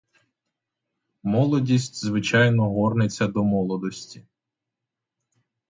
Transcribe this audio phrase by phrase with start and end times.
[1.23, 4.25] Молодість звичайно горнеться до молодості.